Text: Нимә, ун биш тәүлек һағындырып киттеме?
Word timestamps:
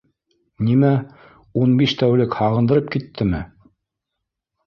Нимә, 0.67 0.93
ун 1.65 1.75
биш 1.81 1.93
тәүлек 2.01 2.37
һағындырып 2.39 2.89
киттеме? 2.95 3.43